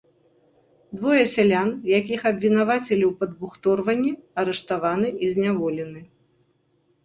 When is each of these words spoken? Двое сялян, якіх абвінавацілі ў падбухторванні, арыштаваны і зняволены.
Двое 0.99 1.19
сялян, 1.33 1.69
якіх 1.99 2.21
абвінавацілі 2.31 3.05
ў 3.09 3.11
падбухторванні, 3.21 4.11
арыштаваны 4.45 5.07
і 5.25 5.33
зняволены. 5.37 6.01